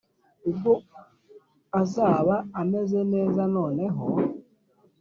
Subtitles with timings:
[0.49, 0.73] ubwo
[1.81, 4.03] azaba ameze neza Noneho